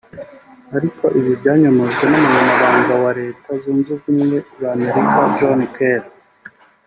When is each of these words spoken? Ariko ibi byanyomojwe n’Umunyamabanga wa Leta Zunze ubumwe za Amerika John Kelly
Ariko 0.77 1.05
ibi 1.19 1.31
byanyomojwe 1.39 2.03
n’Umunyamabanga 2.07 2.93
wa 3.03 3.11
Leta 3.19 3.49
Zunze 3.61 3.89
ubumwe 3.97 4.37
za 4.57 4.67
Amerika 4.75 5.19
John 5.37 5.59
Kelly 5.75 6.09